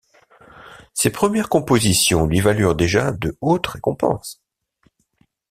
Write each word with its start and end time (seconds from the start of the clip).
Ses 0.95 1.11
premières 1.11 1.47
compositions 1.47 2.25
lui 2.25 2.39
valurent 2.39 2.73
déjà 2.73 3.11
de 3.11 3.37
hautes 3.39 3.67
récompenses. 3.67 4.41